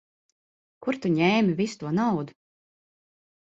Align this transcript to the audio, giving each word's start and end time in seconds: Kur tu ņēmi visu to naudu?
Kur 0.85 0.97
tu 1.03 1.11
ņēmi 1.19 1.55
visu 1.61 1.79
to 1.85 1.93
naudu? 2.01 2.39